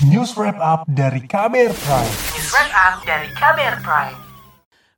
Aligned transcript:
News 0.00 0.32
Wrap 0.32 0.56
Up 0.64 0.88
dari 0.88 1.20
Kamer 1.28 1.76
Prime. 1.76 2.14
News 2.32 2.48
Wrap 2.56 2.72
Up 2.72 2.94
dari 3.04 3.28
Kamer 3.36 3.84
Prime. 3.84 4.16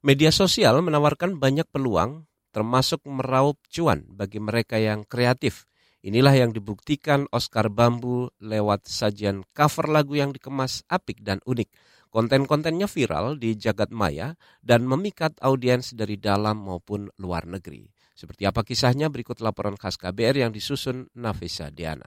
Media 0.07 0.31
sosial 0.31 0.79
menawarkan 0.79 1.43
banyak 1.43 1.67
peluang, 1.75 2.31
termasuk 2.55 3.03
meraup 3.11 3.59
cuan 3.67 4.07
bagi 4.07 4.39
mereka 4.39 4.79
yang 4.79 5.03
kreatif. 5.03 5.67
Inilah 6.07 6.39
yang 6.39 6.55
dibuktikan 6.55 7.27
Oscar 7.35 7.67
Bambu 7.67 8.31
lewat 8.39 8.87
sajian 8.87 9.43
cover 9.51 9.91
lagu 9.91 10.15
yang 10.15 10.31
dikemas 10.31 10.87
apik 10.87 11.19
dan 11.27 11.43
unik. 11.51 11.75
Konten-kontennya 12.07 12.87
viral 12.87 13.43
di 13.43 13.59
jagat 13.59 13.91
maya 13.91 14.39
dan 14.63 14.87
memikat 14.87 15.35
audiens 15.43 15.99
dari 15.99 16.15
dalam 16.15 16.63
maupun 16.63 17.11
luar 17.19 17.51
negeri. 17.51 17.91
Seperti 18.15 18.47
apa 18.47 18.63
kisahnya 18.63 19.11
berikut 19.11 19.43
laporan 19.43 19.75
khas 19.75 19.99
KBR 19.99 20.47
yang 20.47 20.55
disusun 20.55 21.11
Nafisa 21.19 21.75
Diana. 21.75 22.07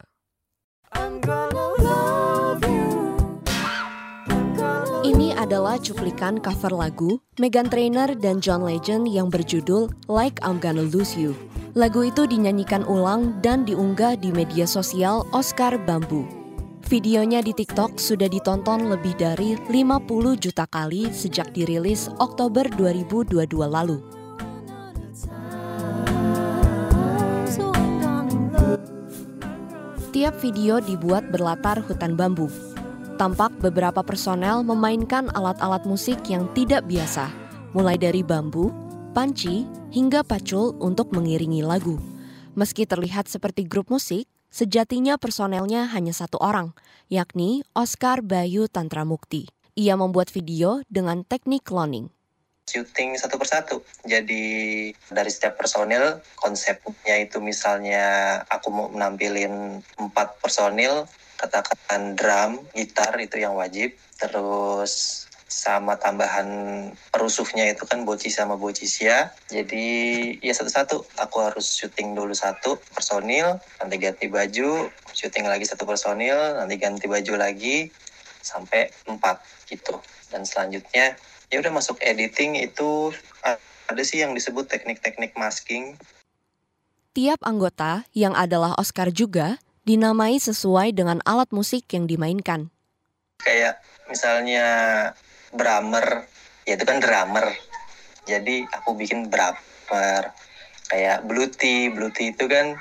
Ini 5.05 5.38
adalah 5.38 5.77
cuplikan 5.77 6.41
cover 6.41 6.73
lagu 6.73 7.22
Megan 7.38 7.70
Trainor 7.70 8.18
dan 8.18 8.41
John 8.41 8.66
Legend 8.66 9.05
yang 9.05 9.30
berjudul 9.30 9.94
Like 10.09 10.41
I'm 10.41 10.58
Gonna 10.58 10.81
Lose 10.81 11.14
You. 11.14 11.38
Lagu 11.78 12.09
itu 12.09 12.26
dinyanyikan 12.26 12.81
ulang 12.90 13.38
dan 13.45 13.70
diunggah 13.70 14.18
di 14.18 14.34
media 14.34 14.66
sosial 14.66 15.22
Oscar 15.30 15.78
Bambu. 15.78 16.26
Videonya 16.90 17.45
di 17.45 17.54
TikTok 17.54 18.02
sudah 18.02 18.26
ditonton 18.26 18.90
lebih 18.90 19.14
dari 19.14 19.54
50 19.70 20.41
juta 20.41 20.66
kali 20.66 21.14
sejak 21.14 21.53
dirilis 21.53 22.09
Oktober 22.17 22.66
2022 22.73 23.45
lalu. 23.62 24.02
Tiap 30.09 30.34
video 30.42 30.81
dibuat 30.81 31.30
berlatar 31.30 31.86
hutan 31.86 32.17
bambu. 32.17 32.50
Tampak 33.15 33.55
beberapa 33.63 34.03
personel 34.03 34.59
memainkan 34.67 35.31
alat-alat 35.31 35.87
musik 35.87 36.19
yang 36.27 36.52
tidak 36.52 36.83
biasa, 36.83 37.31
mulai 37.72 37.95
dari 37.95 38.19
bambu, 38.27 38.75
panci, 39.16 39.63
hingga 39.95 40.19
pacul 40.19 40.75
untuk 40.83 41.16
mengiringi 41.16 41.63
lagu. 41.63 41.95
Meski 42.59 42.83
terlihat 42.83 43.31
seperti 43.31 43.63
grup 43.63 43.88
musik, 43.88 44.27
Sejatinya 44.55 45.19
personelnya 45.19 45.83
hanya 45.91 46.16
satu 46.16 46.39
orang, 46.39 46.72
yakni 47.11 47.67
Oscar 47.75 48.23
Bayu 48.23 48.72
Tantra 48.72 49.03
Mukti. 49.03 49.52
Ia 49.75 50.00
membuat 50.00 50.31
video 50.31 50.79
dengan 50.88 51.27
teknik 51.27 51.67
cloning 51.67 52.07
syuting 52.66 53.13
satu 53.13 53.38
persatu. 53.38 53.77
Jadi 54.09 54.89
dari 55.13 55.29
setiap 55.29 55.61
personil 55.61 56.17
konsepnya 56.33 57.22
itu 57.22 57.38
misalnya 57.38 58.41
aku 58.50 58.73
mau 58.73 58.88
menampilin 58.89 59.85
empat 60.02 60.41
personil, 60.41 61.05
katakan 61.38 62.16
drum, 62.16 62.64
gitar 62.75 63.16
itu 63.19 63.39
yang 63.39 63.55
wajib, 63.55 63.95
terus 64.19 65.25
sama 65.45 65.95
tambahan 65.95 66.50
perusuhnya 67.14 67.72
itu 67.72 67.88
kan 67.88 68.03
Boci 68.03 68.28
sama 68.28 68.59
Bocisia. 68.59 69.31
Jadi 69.47 69.86
ya 70.44 70.52
satu-satu 70.52 71.06
aku 71.22 71.38
harus 71.39 71.69
syuting 71.69 72.17
dulu 72.17 72.36
satu 72.36 72.75
personil, 72.91 73.61
nanti 73.80 73.95
ganti 73.95 74.25
baju, 74.28 74.91
syuting 75.16 75.47
lagi 75.47 75.63
satu 75.63 75.88
personil, 75.88 76.59
nanti 76.59 76.75
ganti 76.75 77.06
baju 77.08 77.39
lagi 77.39 77.88
sampai 78.44 78.91
empat 79.08 79.39
gitu. 79.72 79.95
Dan 80.28 80.44
selanjutnya 80.44 81.16
ya 81.47 81.58
udah 81.61 81.72
masuk 81.72 82.02
editing 82.03 82.59
itu 82.59 83.13
ada 83.86 84.02
sih 84.02 84.25
yang 84.25 84.33
disebut 84.33 84.66
teknik-teknik 84.67 85.38
masking. 85.38 85.95
Tiap 87.16 87.39
anggota 87.47 88.03
yang 88.11 88.36
adalah 88.36 88.75
Oscar 88.75 89.08
juga 89.08 89.61
dinamai 89.86 90.41
sesuai 90.41 90.97
dengan 90.97 91.22
alat 91.30 91.53
musik 91.53 91.86
yang 91.94 92.09
dimainkan. 92.09 92.73
Kayak 93.45 93.86
misalnya 94.09 94.66
drummer 95.53 96.25
ya 96.66 96.73
itu 96.73 96.86
kan 96.89 96.97
drummer. 96.97 97.53
Jadi 98.25 98.66
aku 98.73 98.97
bikin 98.97 99.30
drummer. 99.30 100.33
Kayak 100.90 101.29
blue 101.29 101.50
tea 101.50 101.94
itu 102.34 102.46
kan 102.50 102.73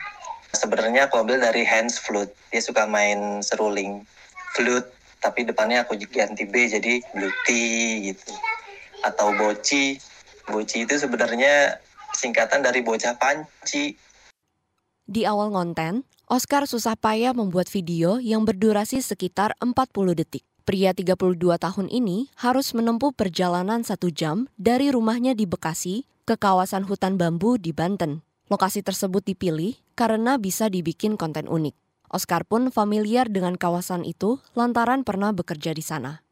sebenarnya 0.56 1.12
aku 1.12 1.20
ambil 1.20 1.36
dari 1.44 1.68
hands 1.68 2.00
flute. 2.00 2.32
Dia 2.48 2.64
suka 2.64 2.88
main 2.88 3.44
seruling 3.44 4.08
flute 4.56 4.88
tapi 5.20 5.44
depannya 5.44 5.84
aku 5.84 5.96
ganti 6.08 6.48
B 6.48 6.68
jadi 6.68 7.04
blue 7.12 7.32
tea 7.44 8.12
gitu. 8.12 8.32
Atau 9.04 9.36
boci. 9.36 10.00
Boci 10.48 10.88
itu 10.88 10.96
sebenarnya 10.96 11.80
singkatan 12.16 12.64
dari 12.64 12.80
bocah 12.80 13.16
panci 13.20 13.96
di 15.04 15.28
awal 15.28 15.52
konten, 15.52 16.08
Oscar 16.32 16.64
susah 16.64 16.96
payah 16.96 17.36
membuat 17.36 17.68
video 17.68 18.16
yang 18.16 18.48
berdurasi 18.48 19.04
sekitar 19.04 19.52
40 19.60 20.16
detik. 20.16 20.40
Pria 20.64 20.96
32 20.96 21.36
tahun 21.60 21.92
ini 21.92 22.32
harus 22.40 22.72
menempuh 22.72 23.12
perjalanan 23.12 23.84
satu 23.84 24.08
jam 24.08 24.48
dari 24.56 24.88
rumahnya 24.88 25.36
di 25.36 25.44
Bekasi 25.44 26.08
ke 26.24 26.40
kawasan 26.40 26.88
hutan 26.88 27.20
bambu 27.20 27.60
di 27.60 27.76
Banten. 27.76 28.24
Lokasi 28.48 28.80
tersebut 28.80 29.20
dipilih 29.28 29.76
karena 29.92 30.40
bisa 30.40 30.72
dibikin 30.72 31.20
konten 31.20 31.52
unik. 31.52 31.76
Oscar 32.08 32.48
pun 32.48 32.72
familiar 32.72 33.28
dengan 33.28 33.60
kawasan 33.60 34.08
itu 34.08 34.40
lantaran 34.56 35.04
pernah 35.04 35.36
bekerja 35.36 35.76
di 35.76 35.84
sana. 35.84 36.24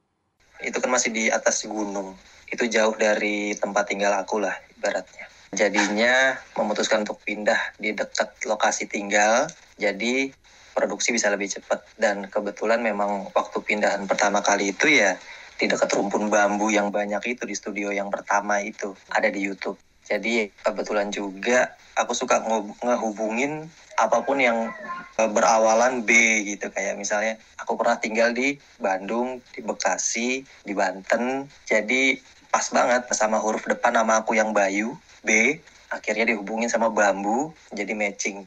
Itu 0.65 0.81
kan 0.81 0.89
masih 0.89 1.13
di 1.13 1.29
atas 1.29 1.69
gunung. 1.69 2.17
Itu 2.49 2.65
jauh 2.65 2.97
dari 2.97 3.53
tempat 3.61 3.93
tinggal 3.93 4.17
aku 4.17 4.41
lah 4.41 4.57
ibaratnya. 4.81 5.29
Jadinya 5.53 6.41
memutuskan 6.57 7.05
untuk 7.05 7.21
pindah 7.29 7.77
di 7.77 7.93
dekat 7.93 8.41
lokasi 8.49 8.89
tinggal. 8.89 9.45
Jadi 9.77 10.33
produksi 10.73 11.13
bisa 11.13 11.29
lebih 11.29 11.53
cepat 11.53 11.85
dan 12.01 12.25
kebetulan 12.33 12.81
memang 12.81 13.29
waktu 13.37 13.61
pindahan 13.61 14.09
pertama 14.09 14.41
kali 14.41 14.73
itu 14.73 14.89
ya 14.89 15.21
di 15.61 15.69
dekat 15.69 15.93
rumpun 15.93 16.33
bambu 16.33 16.73
yang 16.73 16.89
banyak 16.89 17.37
itu 17.37 17.45
di 17.45 17.53
studio 17.53 17.93
yang 17.93 18.09
pertama 18.09 18.65
itu 18.65 18.97
ada 19.13 19.29
di 19.29 19.45
YouTube. 19.45 19.77
Jadi 20.09 20.49
kebetulan 20.65 21.13
juga 21.13 21.77
aku 22.01 22.17
suka 22.17 22.41
ngehubungin 22.81 23.69
apa 24.01 24.25
pun 24.25 24.41
yang 24.41 24.73
e, 25.21 25.23
berawalan 25.29 26.03
B 26.03 26.11
gitu 26.49 26.73
kayak 26.73 26.97
misalnya 26.97 27.37
aku 27.61 27.77
pernah 27.77 28.01
tinggal 28.01 28.33
di 28.33 28.57
Bandung, 28.81 29.45
di 29.53 29.61
Bekasi, 29.61 30.43
di 30.65 30.73
Banten. 30.73 31.45
Jadi 31.69 32.17
pas 32.49 32.65
banget 32.73 33.05
sama 33.13 33.37
huruf 33.39 33.69
depan 33.69 33.95
nama 33.95 34.25
aku 34.25 34.35
yang 34.35 34.51
Bayu, 34.51 34.97
B, 35.23 35.59
akhirnya 35.89 36.29
dihubungin 36.29 36.69
sama 36.69 36.91
bambu 36.91 37.55
jadi 37.71 37.95
matching. 37.95 38.47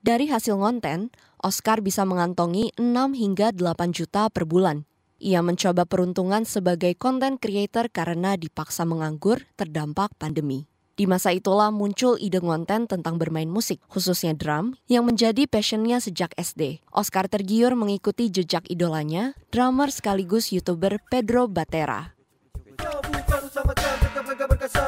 Dari 0.00 0.30
hasil 0.30 0.56
konten, 0.56 1.12
Oscar 1.42 1.84
bisa 1.84 2.06
mengantongi 2.08 2.72
6 2.78 3.14
hingga 3.14 3.52
8 3.52 3.92
juta 3.92 4.32
per 4.32 4.48
bulan. 4.48 4.88
Ia 5.16 5.40
mencoba 5.40 5.88
peruntungan 5.88 6.44
sebagai 6.44 6.92
content 6.96 7.40
creator 7.40 7.88
karena 7.88 8.36
dipaksa 8.36 8.84
menganggur 8.84 9.44
terdampak 9.56 10.12
pandemi. 10.20 10.68
Di 10.96 11.04
masa 11.04 11.28
itulah 11.28 11.68
muncul 11.68 12.16
ide 12.16 12.40
konten 12.40 12.88
tentang 12.88 13.20
bermain 13.20 13.52
musik, 13.52 13.84
khususnya 13.92 14.32
drum, 14.32 14.80
yang 14.88 15.04
menjadi 15.04 15.44
passionnya 15.44 16.00
sejak 16.00 16.32
SD. 16.40 16.80
Oscar 16.88 17.28
tergiur 17.28 17.76
mengikuti 17.76 18.32
jejak 18.32 18.64
idolanya, 18.72 19.36
drummer 19.52 19.92
sekaligus 19.92 20.56
YouTuber 20.56 21.04
Pedro 21.12 21.52
Batera. 21.52 22.15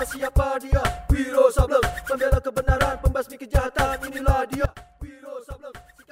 Siapa 0.08 0.60
dia 0.60 0.82
Wiro 1.08 1.48
Sableng 1.48 1.84
Pembela 2.04 2.38
kebenaran 2.40 2.96
Pembasmi 3.00 3.36
kejahatan 3.40 3.96
Inilah 4.08 4.44
dia 4.48 4.68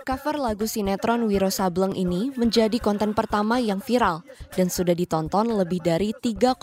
Cover 0.06 0.38
lagu 0.38 0.70
sinetron 0.70 1.26
Wiro 1.26 1.50
Sableng 1.50 1.90
ini 1.98 2.30
menjadi 2.38 2.78
konten 2.78 3.10
pertama 3.10 3.58
yang 3.58 3.82
viral 3.82 4.22
dan 4.54 4.70
sudah 4.70 4.94
ditonton 4.94 5.50
lebih 5.50 5.82
dari 5.82 6.14
3,5 6.14 6.62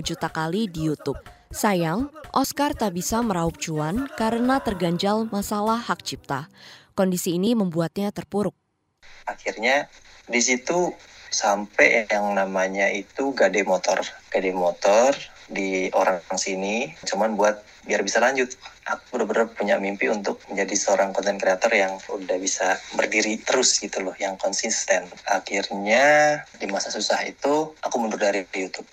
juta 0.00 0.28
kali 0.32 0.72
di 0.72 0.88
YouTube. 0.88 1.20
Sayang, 1.52 2.08
Oscar 2.32 2.72
tak 2.72 2.96
bisa 2.96 3.20
meraup 3.20 3.60
cuan 3.60 4.08
karena 4.16 4.56
terganjal 4.64 5.28
masalah 5.28 5.76
hak 5.76 6.00
cipta. 6.00 6.48
Kondisi 6.96 7.36
ini 7.36 7.52
membuatnya 7.52 8.08
terpuruk. 8.08 8.56
Akhirnya 9.28 9.88
di 10.28 10.40
situ 10.40 10.92
sampai 11.28 12.08
yang 12.08 12.32
namanya 12.32 12.88
itu 12.88 13.36
gade 13.36 13.64
motor. 13.64 14.00
Gade 14.32 14.52
motor 14.52 15.12
di 15.48 15.88
orang 15.96 16.20
sini 16.36 16.92
cuman 17.08 17.36
buat 17.36 17.64
biar 17.88 18.04
bisa 18.04 18.20
lanjut. 18.20 18.52
Aku 18.88 19.16
bener-bener 19.16 19.52
punya 19.52 19.76
mimpi 19.76 20.08
untuk 20.08 20.40
menjadi 20.48 20.76
seorang 20.76 21.12
konten 21.12 21.36
creator 21.36 21.72
yang 21.72 21.96
udah 22.08 22.36
bisa 22.40 22.76
berdiri 22.96 23.40
terus 23.44 23.76
gitu 23.80 24.00
loh 24.00 24.16
yang 24.16 24.36
konsisten. 24.40 25.08
Akhirnya 25.28 26.40
di 26.56 26.68
masa 26.68 26.88
susah 26.88 27.20
itu 27.24 27.76
aku 27.80 27.94
mundur 28.00 28.20
dari 28.20 28.44
YouTube 28.48 28.88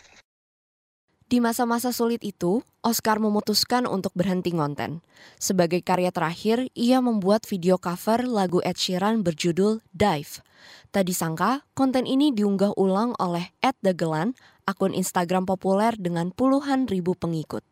di 1.26 1.42
masa-masa 1.42 1.90
sulit 1.90 2.22
itu, 2.22 2.62
Oscar 2.86 3.18
memutuskan 3.18 3.90
untuk 3.90 4.14
berhenti 4.14 4.54
konten. 4.54 5.02
Sebagai 5.42 5.82
karya 5.82 6.14
terakhir, 6.14 6.70
ia 6.78 7.02
membuat 7.02 7.50
video 7.50 7.82
cover 7.82 8.30
lagu 8.30 8.62
Ed 8.62 8.78
Sheeran 8.78 9.26
berjudul 9.26 9.82
Dive. 9.90 10.46
Tak 10.94 11.10
disangka, 11.10 11.66
konten 11.74 12.06
ini 12.06 12.30
diunggah 12.30 12.78
ulang 12.78 13.18
oleh 13.18 13.50
Ed 13.58 13.74
Dagelan, 13.82 14.38
akun 14.70 14.94
Instagram 14.94 15.50
populer 15.50 15.98
dengan 15.98 16.30
puluhan 16.30 16.86
ribu 16.86 17.18
pengikut. 17.18 17.66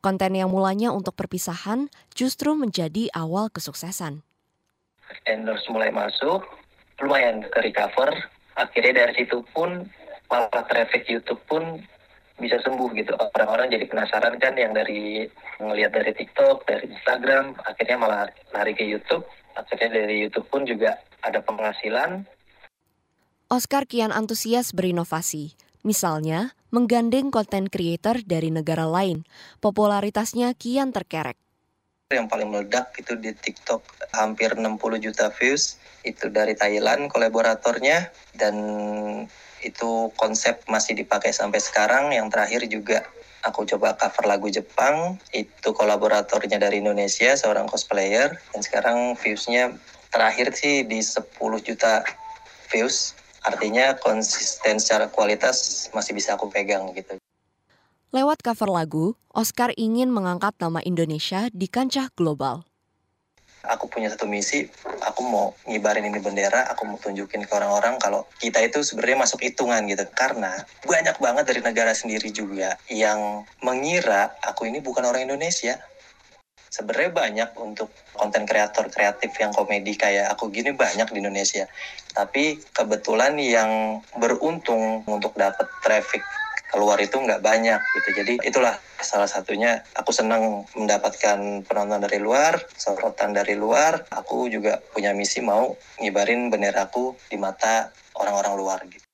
Konten 0.00 0.32
yang 0.32 0.48
mulanya 0.48 0.88
untuk 0.88 1.12
perpisahan 1.12 1.92
justru 2.16 2.56
menjadi 2.56 3.12
awal 3.12 3.52
kesuksesan. 3.52 4.24
Endorse 5.28 5.68
mulai 5.68 5.92
masuk, 5.92 6.40
lumayan 7.04 7.44
ke 7.52 7.68
recover, 7.68 8.12
akhirnya 8.56 9.04
dari 9.04 9.12
situ 9.24 9.44
pun 9.52 9.84
malah 10.32 10.64
traffic 10.72 11.04
YouTube 11.04 11.40
pun 11.44 11.84
bisa 12.38 12.58
sembuh 12.62 12.90
gitu. 12.98 13.14
Orang-orang 13.14 13.70
jadi 13.70 13.86
penasaran 13.86 14.34
kan 14.42 14.58
yang 14.58 14.74
dari 14.74 15.26
ngelihat 15.62 15.94
dari 15.94 16.12
TikTok 16.14 16.66
dari 16.66 16.90
Instagram 16.90 17.54
akhirnya 17.62 17.96
malah 17.98 18.22
lari 18.50 18.74
ke 18.74 18.82
YouTube. 18.82 19.22
Akhirnya 19.54 20.02
dari 20.02 20.26
YouTube 20.26 20.50
pun 20.50 20.66
juga 20.66 20.98
ada 21.22 21.38
penghasilan. 21.38 22.26
Oscar 23.52 23.86
kian 23.86 24.10
antusias 24.10 24.74
berinovasi 24.74 25.54
misalnya 25.86 26.56
menggandeng 26.74 27.30
konten 27.30 27.70
creator 27.70 28.18
dari 28.26 28.50
negara 28.50 28.88
lain. 28.88 29.22
Popularitasnya 29.62 30.50
kian 30.58 30.90
terkerek. 30.90 31.38
Yang 32.10 32.26
paling 32.26 32.48
meledak 32.50 32.90
itu 32.98 33.14
di 33.14 33.30
TikTok 33.30 34.10
hampir 34.16 34.58
60 34.58 34.74
juta 34.98 35.30
views. 35.38 35.78
Itu 36.02 36.28
dari 36.34 36.58
Thailand 36.58 37.08
kolaboratornya 37.14 38.10
dan 38.34 38.54
itu 39.64 40.12
konsep 40.20 40.60
masih 40.68 40.94
dipakai 40.94 41.32
sampai 41.32 41.58
sekarang. 41.58 42.12
Yang 42.12 42.28
terakhir 42.36 42.60
juga 42.68 42.98
aku 43.42 43.64
coba 43.64 43.96
cover 43.96 44.24
lagu 44.28 44.52
Jepang. 44.52 45.16
Itu 45.32 45.72
kolaboratornya 45.72 46.60
dari 46.60 46.84
Indonesia 46.84 47.32
seorang 47.34 47.66
cosplayer. 47.66 48.36
Dan 48.52 48.60
sekarang 48.60 49.16
viewsnya 49.16 49.74
terakhir 50.12 50.52
sih 50.52 50.84
di 50.84 51.00
10 51.00 51.32
juta 51.64 52.04
views. 52.68 53.16
Artinya 53.44 53.96
konsisten 54.00 54.80
secara 54.80 55.08
kualitas 55.08 55.88
masih 55.92 56.16
bisa 56.16 56.36
aku 56.36 56.48
pegang 56.48 56.92
gitu. 56.96 57.20
Lewat 58.14 58.46
cover 58.46 58.70
lagu, 58.70 59.18
Oscar 59.34 59.74
ingin 59.74 60.08
mengangkat 60.08 60.54
nama 60.62 60.78
Indonesia 60.86 61.50
di 61.50 61.66
kancah 61.66 62.14
global. 62.14 62.62
Aku 63.72 63.88
punya 63.88 64.12
satu 64.12 64.28
misi, 64.28 64.68
aku 65.00 65.20
mau 65.24 65.56
ngibarin 65.64 66.04
ini 66.04 66.20
bendera, 66.20 66.68
aku 66.68 66.84
mau 66.84 66.98
tunjukin 67.00 67.48
ke 67.48 67.52
orang-orang 67.56 67.96
kalau 67.96 68.28
kita 68.36 68.60
itu 68.60 68.84
sebenarnya 68.84 69.24
masuk 69.24 69.40
hitungan 69.40 69.80
gitu. 69.88 70.04
Karena 70.12 70.52
banyak 70.84 71.16
banget 71.16 71.44
dari 71.48 71.60
negara 71.64 71.92
sendiri 71.96 72.28
juga 72.28 72.76
yang 72.92 73.48
mengira 73.64 74.36
aku 74.44 74.68
ini 74.68 74.84
bukan 74.84 75.08
orang 75.08 75.24
Indonesia. 75.24 75.80
Sebenarnya 76.68 77.10
banyak 77.14 77.50
untuk 77.62 77.86
konten 78.18 78.42
kreator 78.44 78.90
kreatif 78.90 79.30
yang 79.38 79.54
komedi 79.54 79.94
kayak 79.94 80.34
aku 80.34 80.50
gini 80.50 80.74
banyak 80.74 81.06
di 81.06 81.18
Indonesia. 81.22 81.70
Tapi 82.10 82.58
kebetulan 82.74 83.38
yang 83.38 84.02
beruntung 84.18 85.06
untuk 85.06 85.38
dapat 85.38 85.70
traffic 85.82 86.22
keluar 86.74 86.98
itu 86.98 87.14
nggak 87.14 87.38
banyak 87.38 87.78
gitu. 87.78 88.08
Jadi 88.18 88.34
itulah 88.42 88.74
salah 88.98 89.30
satunya 89.30 89.86
aku 89.94 90.10
senang 90.10 90.66
mendapatkan 90.74 91.62
penonton 91.62 92.02
dari 92.02 92.18
luar, 92.18 92.58
sorotan 92.74 93.30
dari 93.30 93.54
luar. 93.54 94.10
Aku 94.10 94.50
juga 94.50 94.82
punya 94.90 95.14
misi 95.14 95.38
mau 95.38 95.78
ngibarin 96.02 96.50
benderaku 96.50 97.14
di 97.30 97.38
mata 97.38 97.94
orang-orang 98.18 98.54
luar 98.58 98.78
gitu. 98.90 99.06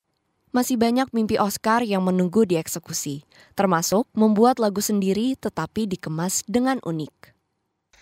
Masih 0.50 0.74
banyak 0.80 1.12
mimpi 1.14 1.38
Oscar 1.38 1.86
yang 1.86 2.02
menunggu 2.02 2.42
dieksekusi, 2.42 3.22
termasuk 3.54 4.10
membuat 4.16 4.58
lagu 4.58 4.82
sendiri 4.82 5.38
tetapi 5.38 5.86
dikemas 5.86 6.42
dengan 6.48 6.82
unik 6.82 7.39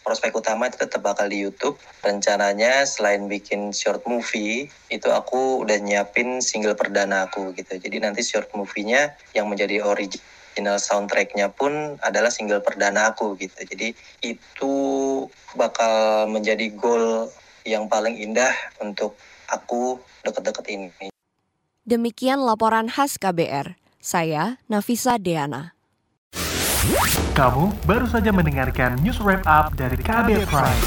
prospek 0.08 0.40
utama 0.40 0.72
itu 0.72 0.80
tetap 0.80 1.04
bakal 1.04 1.28
di 1.28 1.44
YouTube. 1.44 1.76
Rencananya 2.00 2.88
selain 2.88 3.28
bikin 3.28 3.76
short 3.76 4.08
movie, 4.08 4.72
itu 4.88 5.08
aku 5.12 5.60
udah 5.60 5.76
nyiapin 5.76 6.40
single 6.40 6.72
perdana 6.72 7.28
aku 7.28 7.52
gitu. 7.52 7.76
Jadi 7.76 8.00
nanti 8.00 8.24
short 8.24 8.48
movie-nya 8.56 9.12
yang 9.36 9.52
menjadi 9.52 9.84
original 9.84 10.80
soundtrack-nya 10.80 11.52
pun 11.52 12.00
adalah 12.00 12.32
single 12.32 12.64
perdana 12.64 13.12
aku 13.12 13.36
gitu. 13.36 13.68
Jadi 13.68 13.92
itu 14.24 14.74
bakal 15.52 16.24
menjadi 16.32 16.72
goal 16.72 17.28
yang 17.68 17.84
paling 17.92 18.16
indah 18.16 18.56
untuk 18.80 19.12
aku 19.52 20.00
deket-deket 20.24 20.64
ini. 20.72 21.12
Demikian 21.84 22.40
laporan 22.40 22.88
khas 22.88 23.20
KBR. 23.20 23.76
Saya 24.00 24.56
Nafisa 24.72 25.20
Deana. 25.20 25.77
Kamu 27.36 27.84
baru 27.84 28.08
saja 28.08 28.32
mendengarkan 28.32 28.96
news 29.04 29.20
wrap 29.20 29.44
up 29.44 29.76
dari 29.76 30.00
Kabel 30.00 30.48
Prime. 30.48 30.80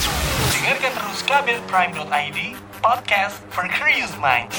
Dengarkan 0.49 0.91
terus 0.97 1.21
kabelprime.id, 1.29 2.57
podcast 2.81 3.37
for 3.53 3.69
curious 3.69 4.09
minds. 4.17 4.57